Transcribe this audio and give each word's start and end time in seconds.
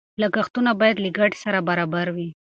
لګښتونه 0.21 0.71
باید 0.79 0.97
له 1.03 1.09
ګټې 1.17 1.37
سره 1.43 1.59
برابر 1.69 2.07
وي. 2.15 2.29